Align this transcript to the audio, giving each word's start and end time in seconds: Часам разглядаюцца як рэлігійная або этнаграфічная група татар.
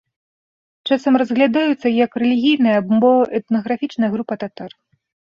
Часам 0.93 1.17
разглядаюцца 1.21 1.87
як 2.05 2.11
рэлігійная 2.23 2.73
або 2.81 3.11
этнаграфічная 3.41 4.09
група 4.15 4.33
татар. 4.45 4.71